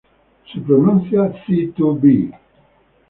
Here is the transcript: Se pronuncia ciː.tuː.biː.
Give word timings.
Se 0.49 0.57
pronuncia 0.67 1.31
ciː.tuː.biː. 1.43 2.33